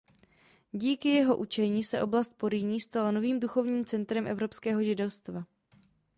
[0.73, 5.45] Díky jeho učení se oblast Porýní stala novým duchovním centrem evropského židovstva.